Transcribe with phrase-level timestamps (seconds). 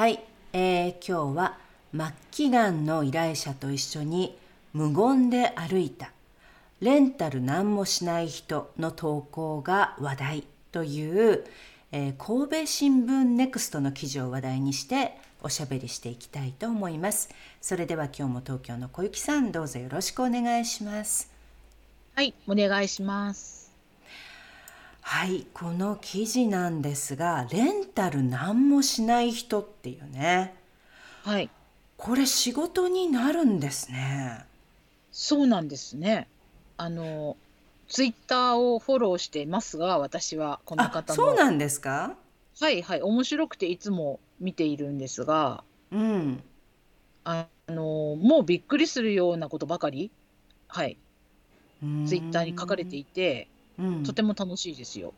[0.00, 0.18] はい、
[0.54, 1.58] えー、今日は
[1.92, 4.34] 末期がんの依頼者と一緒に
[4.72, 6.10] 無言で歩いた。
[6.80, 11.44] レンタル何もしない人の投稿が話題という、
[11.92, 17.28] えー、神戸新聞ネクストの記事を話題にしておしゃべりしていきたいと思います。
[17.60, 21.30] それでは今日も東京の小雪さんどうぞよろしくお願いします。
[22.14, 23.59] はいお願いします。
[25.12, 30.54] はいこの記事なんですがレンタル何もしない人っていうね。
[31.24, 31.50] はい。
[31.96, 34.44] これ仕事になるんですね。
[35.10, 36.28] そうなんですね。
[36.76, 37.36] あの
[37.88, 42.14] ツイッターをフォローしていますが私はこの方のそうなんですか？
[42.60, 43.02] はいはい。
[43.02, 46.40] 面白くていつも見ているんですがうん。
[47.24, 50.12] あのもうびっくりするようなことばかり
[50.68, 50.96] はい。
[52.06, 53.48] ツイッターに書かれていて
[53.80, 55.14] うん、とても楽しいですよ。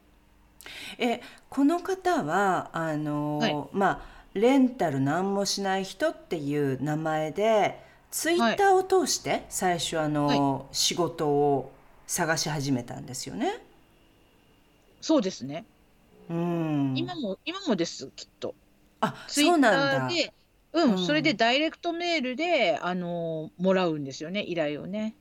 [0.98, 4.00] えこの方はあの、はい、まあ
[4.34, 11.72] レンタル何もしない人っていう名前でツイッターを通して最初あの、はい、仕事を
[12.06, 13.60] 探し始めたんですよね？
[15.00, 15.64] そうですね。
[16.30, 16.94] うん。
[16.96, 18.54] 今も今もですきっと。
[19.00, 20.14] あ、そうなんだ。
[20.74, 25.16] うん、うん、それでダイレクトメールであのもらうんですよね依頼をね。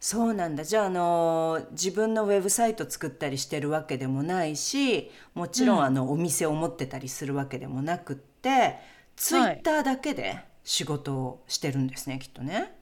[0.00, 8.76] そうなんだじゃあ、あの自分のウェブサイト作ったりしてるわけでもないしもちろん、あのお店を持ってたりするわけでもなくって
[9.16, 12.74] ツイッターだけで仕事をしてるんですね、きっとね。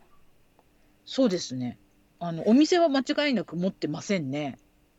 [1.04, 1.78] そうですね
[2.20, 4.58] あのお店は間違いなく持ってませんね。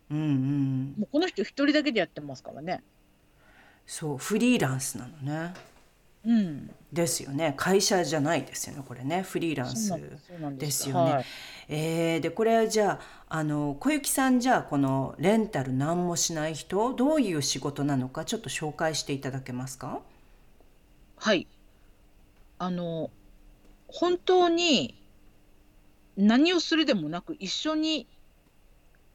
[0.09, 2.83] うんうん、もうこの人一人だけでやってますからね。
[3.85, 5.53] そうフリーランスなのね。
[6.25, 7.53] うん、ですよね。
[7.55, 9.21] 会社じゃないですよねこれね。
[9.21, 9.93] フリーランス
[10.57, 10.89] です。
[10.89, 11.11] よね。
[11.13, 11.25] はい、
[11.69, 12.99] えー、でこれじゃ
[13.29, 20.01] ああの小雪さんじゃあこのレンタル何もしない人どういう仕事なのかちょっと紹介していただけますか？
[21.15, 21.47] はい。
[22.57, 23.09] あの
[23.87, 25.01] 本当に
[26.17, 28.07] 何をするでもなく一緒に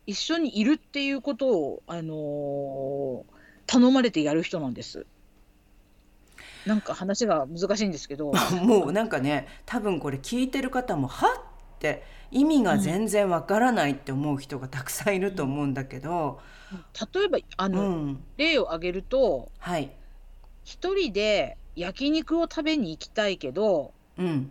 [0.07, 3.27] 一緒にいるっていうことをあの
[3.67, 5.07] 頼まれてやる人なんです。
[6.67, 8.33] なんか話が難しいんですけど。
[8.63, 16.41] もうなんかね多分これ聞いてる方もはって意味が全然わからないって思う人がたくさんいると思うんだけど、
[17.15, 19.91] 例えばあの、うん、例を挙げると、はい、
[20.65, 24.51] 一人で焼肉を食べに行きたいけど、うん、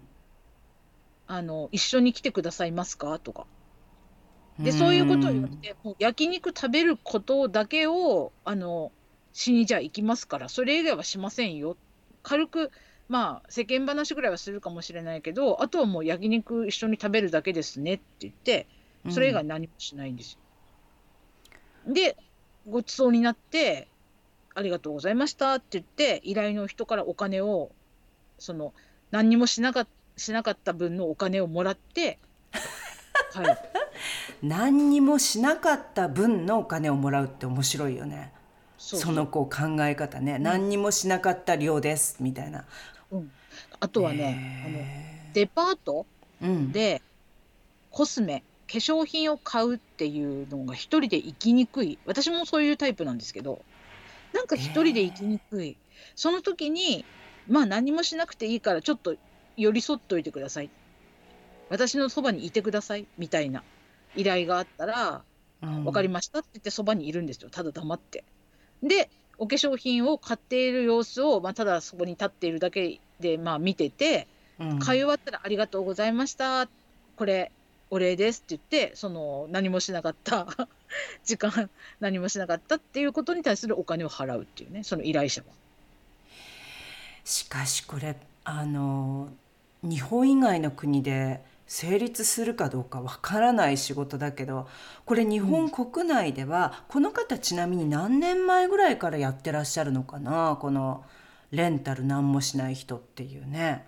[1.27, 3.19] あの一緒に来てくださいますか？
[3.19, 3.45] とか。
[4.59, 8.91] でそういうことを言ってもう焼肉食べることだけをあの
[9.33, 11.75] しにじゃあ行きますからそれ以外はしませんよ
[12.23, 12.71] 軽く
[13.09, 18.67] まあ世間話ぐらいはするかもしれないけどあとはもう焼肉一緒に食べるだけですねって言って
[19.09, 20.39] それ以外何もしないんですよ。
[21.87, 22.17] うん、で
[22.69, 23.87] ごちそうになって
[24.55, 27.71] 「ありがとうございました」って言って依頼の人からお金を
[28.39, 28.73] その
[29.11, 29.85] 何にもしなか
[30.17, 32.19] しなかった分のお金をもらって
[33.33, 33.57] はい、
[34.43, 38.32] 何にもしなかった分のお金をもらうって面白いよね。
[38.83, 42.65] そのこう考え方ね、うん、何にもしなかった量ですみたいな、
[43.11, 43.31] うん、
[43.79, 46.05] あとはね、あのデパート
[46.41, 47.01] で
[47.91, 51.97] コスメ、化粧品を買うっていうのが一人で行きにくい。
[52.05, 53.63] 私もそういうタイプなんですけど
[54.33, 55.77] なんか一人で行きにくい。
[56.15, 57.05] その時に
[57.47, 59.15] まあ何もしなくていいからちょっと
[59.55, 60.69] 寄り添っといてください。
[61.69, 63.63] 私のそばにいてくださいみたいな
[64.17, 65.23] 依頼があったら
[65.63, 67.49] 「うん、分かりました」って言ってそばにいるんですよ。
[67.49, 68.25] ただ黙って。
[68.83, 74.27] でお化粧品を買っている様子を、まあ、ただそこに立っているだけで、まあ、見てて、
[74.59, 76.67] うん、買い終わったら「ありがとうございました」
[77.17, 77.51] これ
[77.89, 80.47] お礼ですって言ってその何もしなかった
[81.25, 81.69] 時間
[81.99, 85.47] 何もしなかったっていうことに対するお金を払うっていうねその依頼者は。
[87.23, 89.29] しかしこれあの
[89.81, 94.67] 日本以外の国で成立するかどうかわからない仕事だけど
[95.05, 100.57] これ日本国内では、この方ちなみに何年前ぐらいからやってらっしゃるのかな？
[100.59, 101.03] この
[101.51, 103.85] レンタル何もしない人っていうね。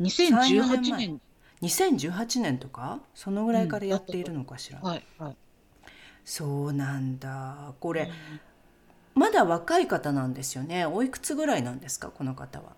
[0.00, 1.20] 2018年。
[1.62, 3.00] 2018年とか？
[3.14, 4.80] そのぐらいからやっているのかしら。
[4.80, 5.36] うん、はいはい、
[6.24, 7.74] そうなんだ。
[7.80, 8.10] これ、うん、
[9.14, 10.84] まだ若い方なんですよね。
[10.86, 12.08] おいくつぐらいなんですか？
[12.08, 12.74] この方は。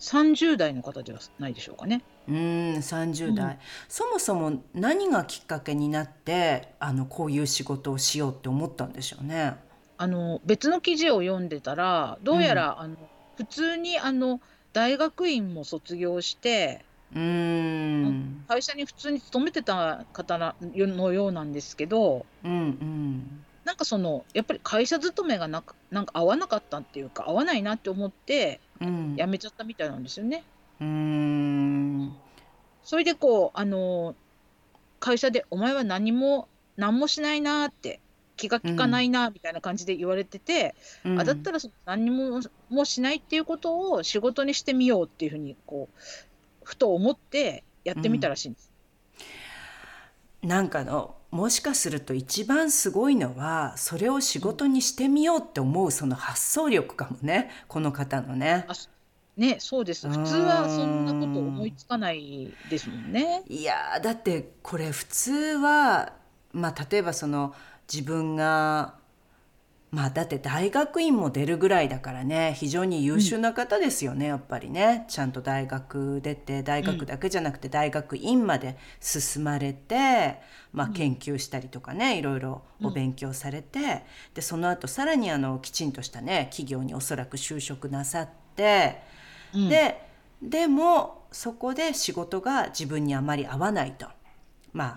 [0.00, 2.02] 30代の方ではないでしょうかね。
[2.28, 2.34] うん
[2.76, 9.56] 30代、うん、そもそも何がきっかけになってあのこういう仕事をしようって思ったんでしょうね。
[9.96, 12.96] あの別の記事を読んでたらどうやら、うん、あの
[13.36, 14.40] 普通にあの
[14.72, 16.84] 大学院も卒業して
[17.14, 18.44] うん。
[18.48, 30.44] 会社に普通に勤めてた方のようなんですけど、うんうん、なんかそのやっぱり会社勤めがなくなんか合わなかったっていうか合わないなって思って、うん、辞めちゃったみたいなんですよね。
[30.80, 31.53] うん
[32.84, 34.14] それでこうあの
[35.00, 38.00] 会社で「お前は何も何もしないな」って
[38.36, 46.00] 気が利かないなみたいな感じで言われてて、うん、あだったら何ももしないっていうことを仕事にしてみようっていうふうにこう
[46.64, 48.72] ふと思ってやってみたらしいんです。
[50.42, 58.66] うん、なんかのもしかすると一番すごいのはそれを仕事にしてみようって思うその発想力かもねこの方のね。
[59.36, 60.08] ね、そうです。
[60.08, 63.42] 普通はそんなこと思いつかないですもんね。
[63.48, 66.12] いやだってこれ普通は
[66.52, 67.52] まあ例えばその
[67.92, 68.94] 自分が
[69.90, 80.40] まあだって大学院も出るぐらいだからね非常に優秀な方ですよね、うん、やっぱりねちゃんと大学出て大学だけじゃなくて大学院まで進まれて、
[80.72, 84.04] まあ、研究したりとかねいろいろお勉強されて、
[84.34, 89.13] でその後さらにあのきちんとしたね企業におそらく就職なさって、
[89.68, 90.00] で
[90.42, 94.06] でもそこで仕事が自分にあまり合わないと。
[94.72, 94.94] ま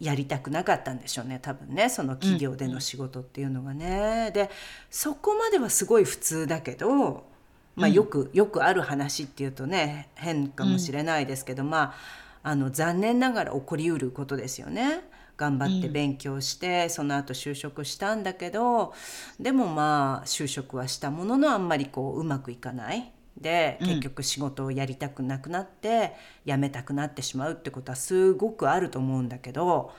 [0.00, 4.26] やりたくなかったんでしょうね多分ねその企業での仕事っていうのがね。
[4.28, 4.50] うん、で
[4.90, 7.24] そこまではすごい普通だけど、
[7.76, 11.94] まあ、よく、うん、よくある話っていうとね変かもしれないですけど、うん、ま
[12.42, 15.04] ああの残念ながら起こりうることですよね。
[15.36, 18.92] 頑張って勉強して、その後就職したんだけど
[19.38, 23.10] でもまあ就職はしたもののあんまりこううまくいかない。
[23.40, 26.14] で結局仕事をやりたくなくなって
[26.46, 29.92] 辞めたくなってしまうってことはすごくあると思うんだけど、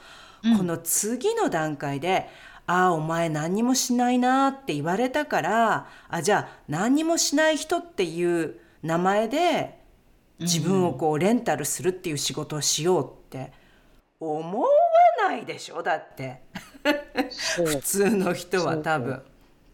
[0.43, 2.29] うん、この次の段階で
[2.67, 9.79] 「ああお前何にもしないな」って言われたからあじゃあ何にもしない人っていう名前で
[10.39, 13.51] 自分をこうレンタルするっていう仕事をしようって
[14.19, 14.67] 思わ
[15.29, 15.81] ないでしょ？
[15.83, 16.41] だって。
[17.55, 19.23] 普通の人は多分。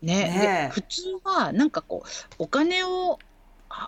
[0.02, 0.16] ね。
[0.16, 3.20] ね普通はなんかこうお金を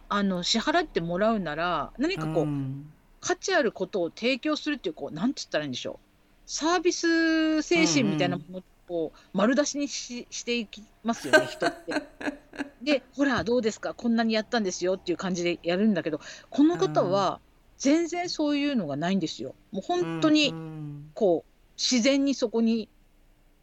[0.10, 2.92] あの支払ってもらうなら何かこう、うん、
[3.22, 6.06] 価値あることを提供するっていうこうなんて言ったらいいんでしょう
[6.46, 8.44] サービス精神みたいなも
[8.90, 11.94] のを丸出しにししていきますよね 人って。
[12.82, 13.94] でほらどうですか？
[13.94, 16.20] こんなにやったんですよっていう感じでやるんだけど
[16.50, 17.40] この方は
[17.78, 19.54] 全然そういうのがないんですよ。
[19.72, 20.54] もう本当に
[21.14, 22.90] こう自然にそこに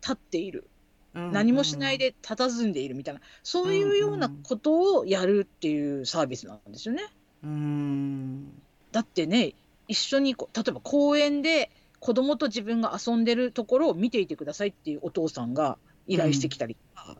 [0.00, 0.68] 立っている。
[1.16, 3.20] 何もしないで佇んでいるみたいな。
[3.42, 7.04] そういうようなことをやるっていうサービスなんですよね。
[7.42, 8.62] うん。
[8.92, 9.54] だってね
[9.88, 11.70] 一緒に例えば公園で
[12.00, 17.16] 子供と自分が遊んでるところを見ていてくださいっていうお父さんが依頼してきたりとか、うん、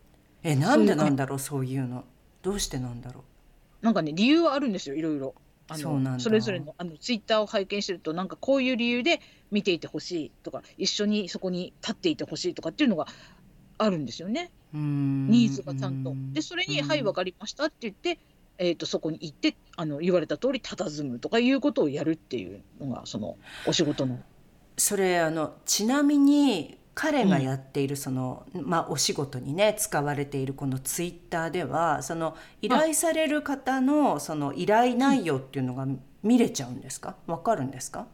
[0.51, 2.05] えなんでなんだろうそういうの。
[2.43, 3.25] どうしてなんだろ
[3.83, 3.85] う。
[3.85, 5.35] なんかね理由はあるんですよいろいろ。
[5.69, 13.09] あのそれぞれのあのツイッターを拝見してるとなんかこういう理由で見ていてほしいとか一緒にそこに立っていてほしいとかっていうのが
[13.79, 14.51] あるんですよね。
[14.73, 16.15] ニーズがちゃんと。
[16.33, 18.19] でそれに「はい分かりました」って言って、
[18.59, 24.19] えーと、そこに行ってあの言われた通り佇むとかいうことをやるっていうのがそのお仕事の。
[24.77, 35.87] それあのちなみに彼がやっているその、うん、まあ、お仕事にね使われているこのツイッターではその依頼される方のその依頼内容っていうのが
[36.23, 37.17] 見れちゃうんですか？
[37.27, 38.07] わかるんですか？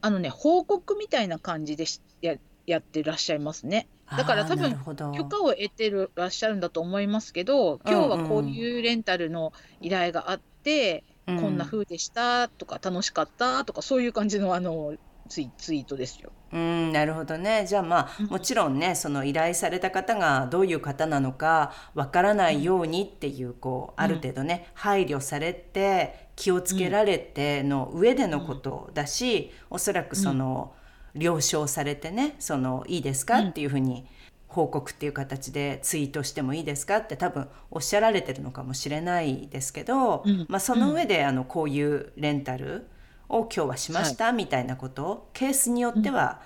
[0.00, 1.84] あのね報告みたいな感じで
[2.22, 2.36] や
[2.70, 3.88] やってらっしゃいますね。
[4.16, 4.72] だから多分
[5.14, 11.36] 許可を得てるらっしゃるんだと思いますけど今日はこういうレンタルの依頼があって、うん。
[11.36, 14.94] うん、こんな風でしたとか楽しかったとかそういう感じのあの
[15.28, 16.32] ツイツイートですよ。
[16.52, 17.64] うんなるほどね。
[17.66, 30.72] じゃあまあもちろんねその依頼された方がどういう方なのかわからないようにっていうこうある程度ね、配慮されて気をつけられての上でのことだし、おそらくその、
[31.14, 33.40] 了承されてねそのいいですか？
[33.40, 34.06] っていうふうに
[34.48, 36.98] 報告っていう形でツイートしてもいいですか？
[36.98, 42.86] って多分おっしゃられてるのかもしれないですけど、うん、まあ、その上であのこういうレンタル
[43.28, 46.42] を今日はしました、みたいなことをケースによっては、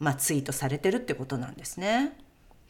[0.00, 2.18] まあ、ツイートされてるってことなんですね。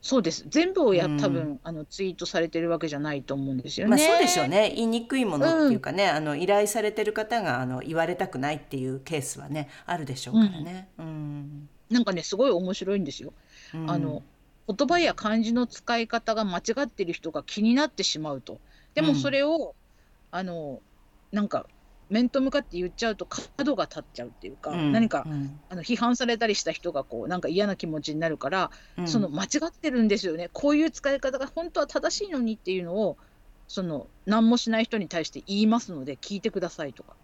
[0.01, 3.97] そうです全部をや、うん、多分あのツイートされてるわけじゃないと思うんですよね。
[3.97, 10.89] まあ、そうでしょうね言いにくいものっていうかね、うん、あの依頼されてる方があの言われたくないっていうケースはねあるでしょうからね。
[10.99, 13.33] うん、なんかねすごい面白いんですよ。
[13.75, 14.23] うん、あの
[14.69, 18.61] 言葉や漢字の使い方が間違ってる人が気になってしまうと。
[18.95, 20.81] でもそれを、うん、あの
[21.33, 21.67] なんか
[22.11, 30.51] 面と向かって言っちゃうと角が立っちゃうっていうか、うん、何か、うん、あの批判されたりした人がこうなんか嫌な気持ちになるから、うん、その間違ってるんですよね。
[30.53, 33.17] こういう使い方が本当は正しいのにっていうのを
[33.67, 37.15] その何もしない人に対して言いますので聞いてくださいとか。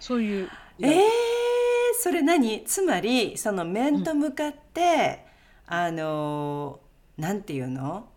[0.00, 0.50] そういう。
[0.80, 1.00] えー、
[2.00, 2.64] それ何？
[2.64, 5.24] つまりその面と向かって、
[5.66, 6.80] あの
[7.16, 8.08] なんていうの？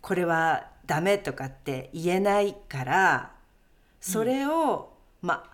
[0.00, 3.30] これはダメとかって言えないから
[4.00, 5.51] それを、まあ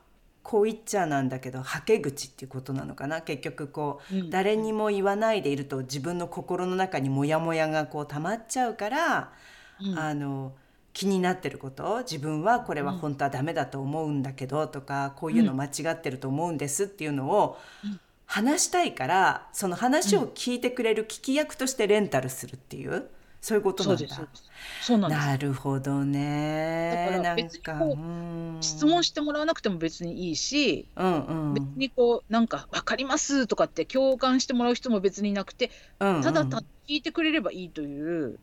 [0.48, 3.20] こう言っちゃなんだけどはけ口っていうことなのかな。
[3.20, 9.32] 結局こう、うん、誰にも言わないでいると自分の心の中にモヤモヤがこう溜まっちゃうから、
[9.78, 10.54] うん、あの
[10.94, 17.58] 気になってること自分はこれは本当はダメだと思うんだけどとかこういうの間違ってると思うんですっていうのを
[18.24, 23.10] 話したいからその話を聞いてくれる聞き役としてレンタルするっていう。
[23.40, 24.06] そういうことなんだ。
[24.82, 25.26] そうなんです。
[25.26, 27.10] なるほどね。
[27.12, 38.38] だから別にこう質問してもらわなくても別にいいし、うんうん、別にこうなんか分かりますとかって共感してもらう人も別にいなくて、うんうん、ただた聞いてくれればいいという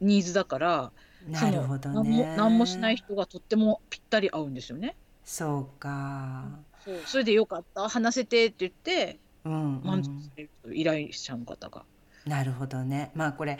[0.00, 0.90] ニーズだから、
[1.28, 1.94] なるほどね。
[1.94, 4.96] 何も何もしない人がとってもぴったり合うんですよね。
[5.24, 6.44] そうか。
[6.84, 11.84] そうそれでよかった話せてって言って、うんうん、満足される依頼者の方が。
[12.26, 13.10] なるほどね。
[13.14, 13.58] まあこれ、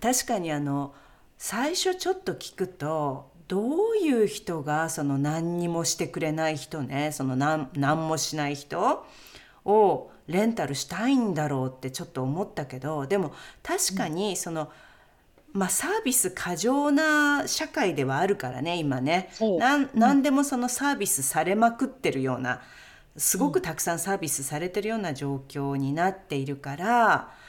[0.00, 0.94] 確かにあの
[1.38, 9.04] 最初ちょっと聞くとどういう人がその何にもしてくれない人ねその何何もしない人
[9.64, 13.32] をレンタルしたいんだろうってちょっと思ったけどでも
[13.62, 14.72] 確かにその、
[15.52, 22.62] まあ、サービス過剰な社会ではあるからね今ね何何でもそのサービスされまくってるような
[23.16, 27.45] すごくたくさんサービスされてるような状況になっているから。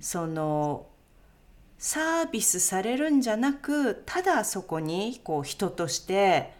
[0.00, 0.86] その
[1.78, 6.52] サービスされるんじゃなくただそこにこう人として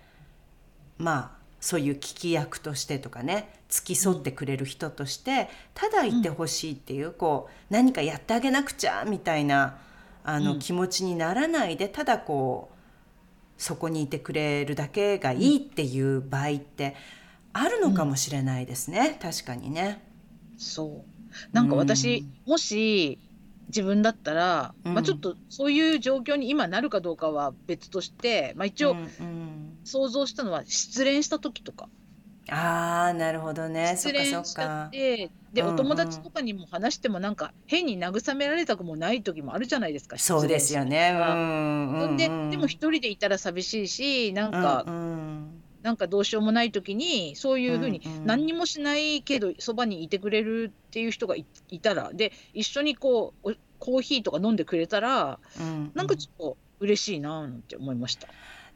[0.99, 9.79] まあそういう聞き役としてとかね付き添ってくれる人としてただいてほしいっていう,、こう何かやってあげなくちゃみたいな
[10.23, 12.77] あの気持ちにならないでただこう
[13.63, 16.95] そこにいてくれるだけがいいっていう場合って
[17.53, 20.03] あるのかもしれないですね、確かにね。
[20.59, 21.16] そう
[21.53, 23.19] なんか私、もし
[23.69, 28.97] 自分だったら、まあ、ちょっとそういう状況に今なるかどうかは別として、まあ、一応
[29.85, 31.89] 想像したのは失恋した時とか。
[32.49, 33.95] ああなるほどね。
[33.97, 41.11] 失恋しちゃってで、お友達とかにも話してもなんか変に慰められたくもない時もあるじゃないですかそうですよね。
[41.13, 45.56] うんうん、ででも一人でいたら寂しいしなんか、うんうん
[45.87, 51.45] なんかどうしようもない時にそういうふうに何にもしないけどそばにいてくれるっていう人がい
[51.79, 58.27] たらで一緒にこうコーヒーとか飲んでくれたら、うんうん、なんかちょっと嬉しいななんて思いました。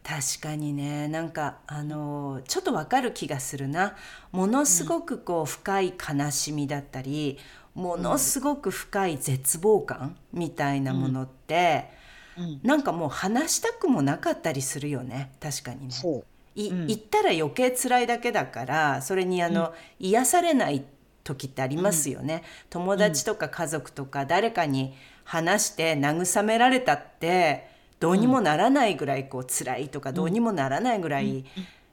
[0.04, 1.08] 確かにね。
[1.08, 3.96] なんかあのちょっとわかる気がするな。
[4.30, 7.38] ものすごくこう、深い悲しみだったり
[7.74, 11.90] ものすごく深い絶望感みたいなものって、
[12.38, 15.32] うん、なんかもう話したくもなかったりするよね。
[15.40, 15.90] 確かにね。
[15.90, 16.24] そう
[16.54, 20.85] い、うん、行ったら余計辛いだけだからそれにあの、うん、癒されない
[21.25, 22.40] 時ってありますよね、うん、
[22.71, 27.69] 友達とか家族とか誰かに話して慰められたって
[28.00, 31.45] どうにもならないぐらいこう辛いとかどうにもならないぐらい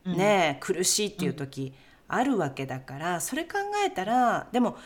[0.05, 1.73] ね苦しいっていう時
[2.07, 4.77] あるわけだからそれ考えたらでも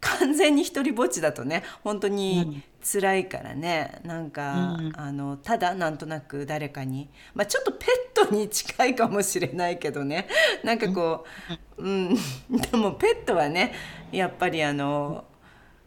[0.00, 7.86] 完全に一りぼっちだとね本当に辛いからね、うん、なんか、うん、あのただなんとなく誰かに、まあ、ちょっとペ
[8.22, 10.28] ットに近いかもしれないけどね。
[10.62, 11.24] なんかこ
[11.78, 12.14] う、うん、
[12.70, 13.72] でもペットはね
[14.12, 15.24] やっぱりあの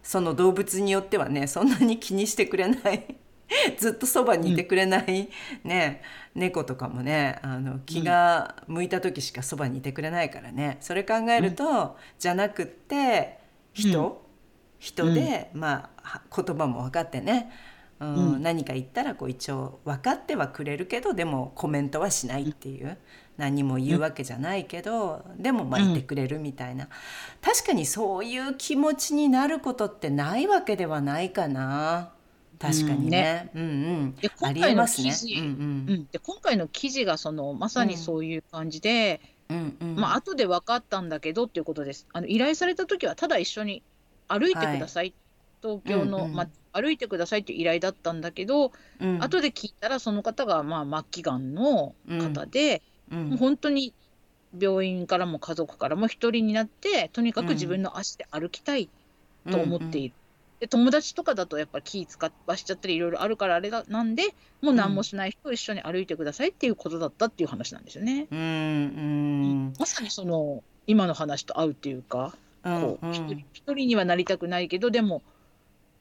[0.02, 3.16] その動物によってはねそんなに気にしてくれない。
[3.78, 5.30] ずっとそばにいてくれない、
[5.64, 6.02] ね、
[6.36, 10.78] 猫とかもねあの気が向いた時しかそばにいてくれないからね。
[10.82, 13.40] それ考えると、じゃなくって
[13.74, 14.27] 人、うん、
[14.80, 17.52] 人で、うん、まあ言葉も分かってね、
[18.00, 22.98] うん、うん、何か言ったらこう一応分かってはくれるけどでもコメントはしないっていう。
[23.38, 26.90] 何も言うわけじゃないけど、でもまあいてくれるみたいな、
[27.40, 32.10] 確かにそういう気持ちになることってないわけではないかな。
[32.60, 33.52] 確かにね。
[33.54, 34.16] うん、ね、うんうん。
[34.16, 35.46] で今回の記事、うん。
[35.46, 35.48] う
[35.94, 39.96] ん、で今回の記事がそのまさにそういう感じで、うんうん。
[39.96, 42.08] まあ後で分かったんだけどっていうことです。
[42.14, 43.84] あの依頼された時はただ一緒に
[44.28, 45.14] 歩いてください、はい、
[45.62, 52.82] 東京の、うんうん、ま、歩いてくださいっていう依頼だったんだけど、うん、後で聞いたらその方がまあ末期がんの方で、
[53.12, 53.94] うん、もう本当に
[54.60, 58.90] 病院からも家族からも一人になってとにかく自分の足で歩きたいっ
[59.52, 60.16] と思っている。
[60.60, 68.28] で友達とかだとやっぱ気使わしちゃったりいろいろあるからあれがなんでもう何もしない人と一緒に歩いてくださいっていうことだったっていう話なんですよね。
[68.32, 68.40] うん。
[68.40, 72.36] うん、まさにその今の話と合うっていうか、
[72.82, 75.22] こう一人一人にはなりたくないけどでも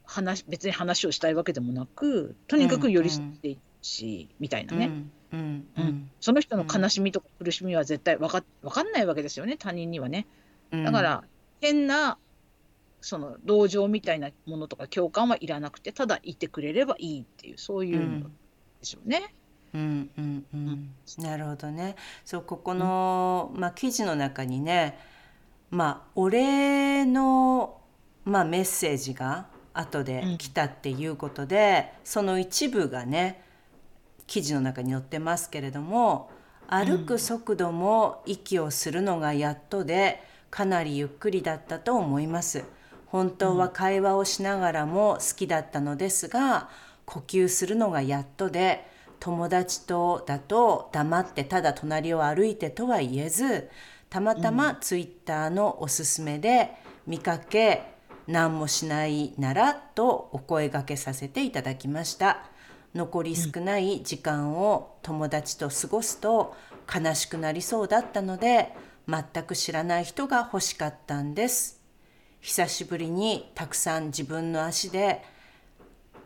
[0.05, 4.91] 話別に話をしたいわけでもなくとにかく寄り添っていくし、みたいなね。
[5.33, 10.27] うんうん、その人の悲しみとか苦しみは絶対分か分かんないわけですよね他人にはね。
[10.71, 11.25] だから
[11.61, 12.17] 変な
[13.01, 18.31] その同情みたいなものとか共感はいらなくてただいてくれればいいっていうそういうの
[18.81, 19.35] でしょうね。
[19.75, 21.97] うんうんうん、なるほどね。
[22.25, 24.99] そうここの、まあ、記事の中にね、
[25.71, 27.81] まあ、お礼の、
[28.25, 33.43] まあ、メッセージが後で来たっていうことで、うん、その一部がね
[34.27, 36.31] 記事の中に載ってますけれども
[36.69, 42.65] 歩く速度も息をするのがやっとでかなりゆっくりだったと思います。
[43.07, 46.69] 本当は会話をしながらも好きだったのですが
[47.05, 48.85] 呼吸するのがやっとで
[49.21, 53.71] 友達とだと黙ってただ隣を歩いてとは言えず
[54.17, 56.71] たまたまツイッターのおすすめで
[57.07, 57.83] 見かけ
[58.27, 62.47] 何もしないならとお声がけさせていただきました。
[62.95, 66.57] 残り少ない時間を友達と過ごすと
[66.91, 68.73] 悲しくなりそうだったので
[69.07, 71.83] 全く知らない人が欲しかったんです。
[72.41, 75.23] 久しぶりにたくさん自分の足で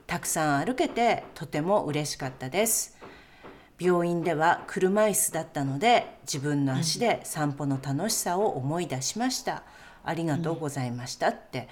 [0.06, 2.99] たくさん歩けてとても嬉しかったです
[3.80, 9.62] 病院では車椅子だったので自分の足で散歩の楽しさを思い出しました、
[10.04, 11.68] ありがとうございましたって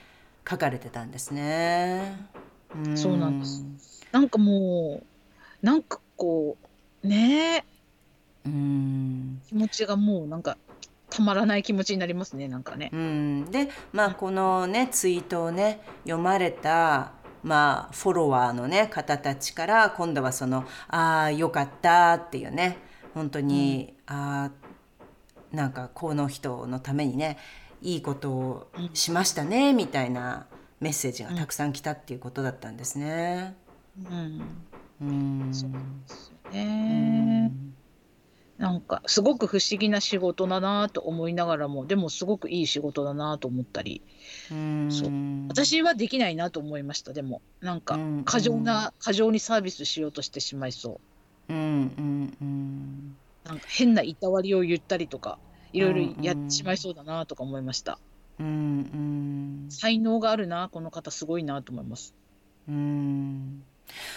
[0.49, 2.27] 書かれてたんですね、
[2.75, 3.63] うん、そうなんです。
[4.11, 6.57] なんかもうなんかこ
[7.03, 7.65] うね。
[8.47, 9.43] うん。
[9.47, 10.57] 気持ちがもうなんか
[11.11, 12.91] たまらない気持ちになりますねなんかね。
[12.93, 17.13] うん、でまあこのねツイートをね読まれた
[17.49, 22.77] まあフォロワーのね方たちから今度はその「ああよかった」っていうね
[23.15, 24.51] 本当に、うん、あ
[25.53, 27.39] あなんかこの人のためにね
[27.81, 30.47] いいことをしましたね、うん、みたいな
[30.81, 33.57] メッセージがたくさん来たっていうことだったんですね。
[34.11, 34.43] うん、
[35.01, 35.05] う
[35.49, 37.51] ん、そうですね。
[37.53, 37.78] うん
[38.59, 44.03] なんかすごく不思議な仕事だなと思いながらもでもすごくいい仕事だなと思ったり。
[44.49, 45.11] そう。
[45.49, 47.41] 私はできないなと思いましたでも。
[47.61, 51.01] なんか過剰な過剰にサービスしようとしてしまいそ
[51.49, 51.53] う。
[51.53, 55.39] うんうんうん、なんか変ないたわりを言ったりとか
[55.73, 58.01] いろいろやってしまいそうだなとか思いました。
[58.41, 58.47] うん。
[58.47, 58.47] う
[59.69, 62.13] ん、才能があるなこの方すごいなと思います。
[62.69, 63.63] うん、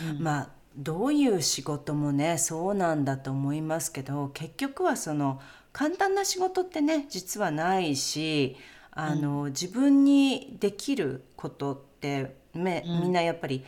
[0.09, 5.41] うん、まあどういう仕事もねそうなんだと思いますけど結局はその
[5.73, 8.55] 簡単な仕事ってね実はないし
[8.91, 13.63] あの、うん、自分にできることってめ、みんなやっぱり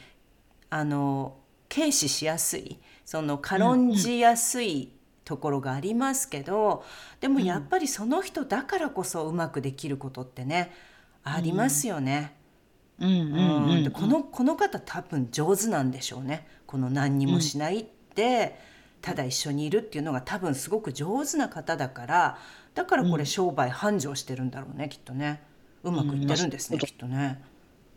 [0.69, 1.37] あの
[1.69, 4.91] 軽視しやすいその軽んじやすい
[5.25, 6.83] ところがありますけど、
[7.21, 10.73] でもやっぱりその人だからこそうまくできることってね
[11.23, 12.35] ありますよね。
[12.99, 16.47] うんうんこのこの方多分上手なんでしょうね。
[16.65, 18.55] この何にもしないって、
[19.01, 22.37] ただ一緒にいるっていうのが多分すごく上手な方だから
[22.73, 25.41] だからこれ商売繁盛してるんだろうね、きっとね。
[25.83, 27.41] うまくいってるんですね、きっとね。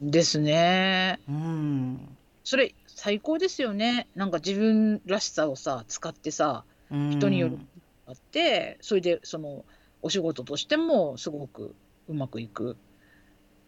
[0.03, 1.21] ですね。
[1.29, 4.09] うん、それ最高ですよね。
[4.15, 7.59] なんか自分らしさをさ使ってさ人による
[8.07, 9.65] あってそれでその
[10.03, 11.75] お仕事としてもすごく
[12.09, 12.77] うまくいく。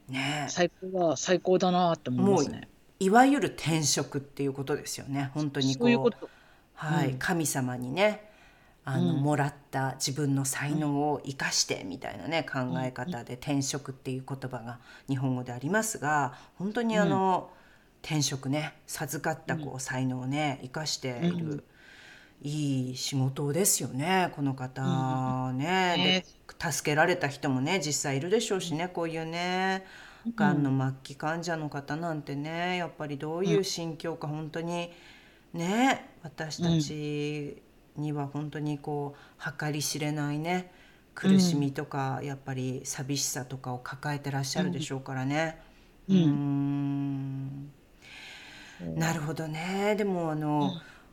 [0.08, 0.46] ね。
[0.48, 2.68] 最高は最高だなって思いますね。
[3.00, 5.30] いわゆる転職っていうことですよね。
[5.34, 6.28] 本当にこううう
[6.74, 8.28] はい、うん、神様にね
[8.84, 17.50] あの、うん、もらった自分の才能を生かしてみたいなね、考え方で転職っていう言葉が日本語でありますが本当にあの、
[18.02, 21.64] 転職ね授かったこう才能をね生かしている、
[22.42, 25.52] いい仕事ですよねこの方。
[25.52, 26.24] ね。
[26.58, 29.84] で助けられた人もね実際いるでしょうしねこういうね。
[30.34, 34.90] がんの末期患者の方なんてねやっぱりどういう心境か本当に
[35.54, 37.62] ね私たち
[37.96, 40.70] には本当にこう計り知れないね
[41.18, 45.58] 苦しみとか、やっぱり寂しさとかを抱えてらっしゃるでしょうからね。
[46.08, 47.72] うん、
[48.94, 49.96] なるほどね。
[49.98, 50.70] でもあの、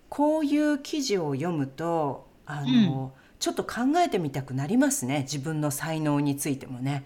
[0.09, 5.21] こういう記事を読むとあの、ちょっと考えてみたくなりますね。
[5.21, 7.05] 自分の才能についてもね。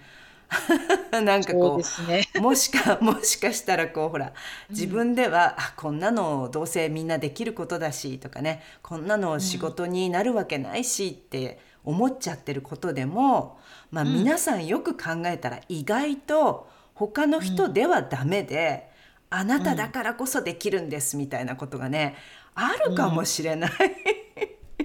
[1.11, 4.33] なんかこう、ね、もしか もしかしたらこうほら
[4.69, 13.59] 自分では、うん、あこんなのどうせみんなできることだしとかねこんなの仕事になるわけないしって思っちゃってることでも、
[13.91, 18.89] まあ、皆さんよく考えたら意外と他の人ではダメで、
[19.31, 22.15] うん、あなただからこそできるんですみたいなことがね
[22.59, 24.83] あるかもしれない、う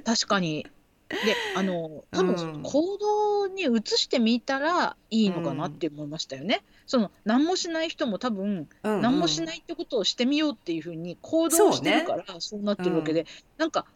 [0.00, 0.66] ん、確かに。
[1.08, 1.14] で
[1.56, 6.56] あの多分行動に移してみたらいいのかなって思いましたよね。
[6.56, 13.86] うん、その何もしない人も多分、うんうん、何もしないってことをしてみようっていうふうに行動してるからそうなってるわけで、ねうん、なんか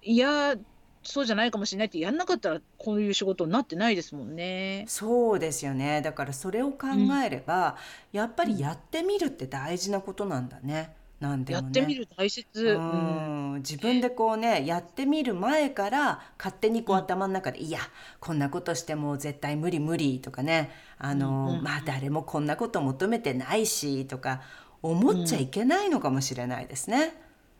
[0.00, 0.54] いや
[1.02, 4.86] そうじゃないかもしれないってやんなかったらこういう仕事になってないですもんね。
[4.88, 6.00] そうですよね。
[6.00, 6.86] だからそれを考
[7.22, 7.76] えれば、
[8.12, 10.96] うん、やっぱりやってみるって大事なことなんだね。
[11.20, 17.78] なんでもね、やってみる大切、うん、自分でこうねやってみる前から勝手にこう頭の中で「いや
[18.20, 24.42] こんなことしても絶対無理無理」とかねあの、まあ誰もこんなこと求めてないしとか
[24.82, 27.14] 思っちゃいけないのかもしれないですね。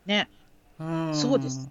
[0.04, 0.28] ね、
[0.78, 1.70] うん、そうです。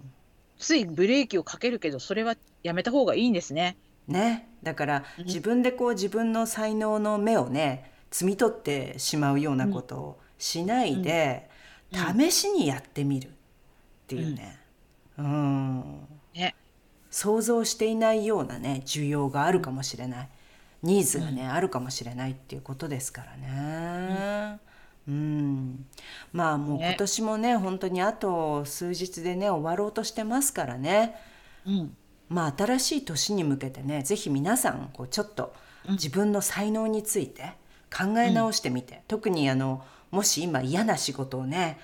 [0.58, 3.76] ついブレーキをかけるけどそれはやめた方がいいんですね。
[4.08, 4.48] ね。
[4.62, 11.48] だから自分でこう自分の才能の目をね摘み取ってしまうようなことをしないで、
[11.94, 13.30] 試しにやってみるっ
[14.06, 14.58] ていうね,、
[15.18, 16.08] うん。
[16.34, 16.54] ね。
[17.10, 20.28] 想像していないようなね需要があるかもしれない。
[20.82, 24.60] ニーズがね、あるかもしれないっていうことですからね。
[25.06, 25.86] うん、
[26.32, 31.14] まあもう今年もね本当にあと数日でね終わろうとしてますからね、
[31.66, 31.96] うん、
[32.28, 35.52] まあ新しい年に向けてね是非皆さんこうちょっと
[35.90, 37.52] 自分の才能について
[37.94, 41.78] 考え直してみて、うん、特にあのもし今嫌な仕事をね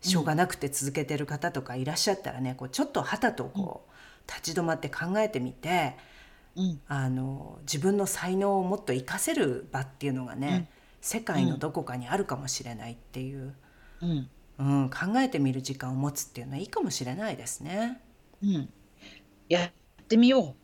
[0.00, 5.96] しょうがなくて続けてる方とかいらっしゃったらねこうちょっとはたとこう立ち止まって考えてみて、
[6.56, 10.68] うん、あの自分の才能をもっと活かせる場っていうのがね、
[11.00, 13.54] 世界のどこかにあるかもしれないっていう、
[14.00, 18.00] うんうん、考えてみる時間を持つっていうのはいいかもしれないですね。
[18.42, 18.68] うん、
[19.48, 19.72] やっ
[20.08, 20.54] てみよ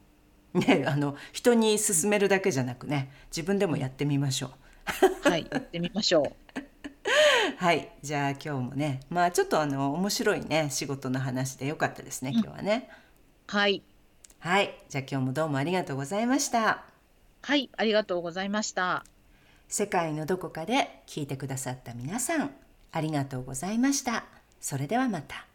[0.54, 0.58] う。
[0.58, 4.50] ね、あの人に勧めるだけじゃなくね自分でもやってみましょ
[5.24, 5.28] う。
[5.28, 6.60] はいやってみましょう。
[7.56, 12.88] はいじゃあ今日もねまあちょっとあの面白いね仕事の話でよかったですね今日はね。
[13.46, 13.82] はい
[14.38, 16.84] はいじゃあ今日もどうもありがとうございました。
[17.42, 19.04] はいありがとうございました。
[19.68, 22.50] 世界のどこかで聞いてくださった皆さん
[22.92, 24.24] ありがとうございました。
[24.60, 25.49] それではまた。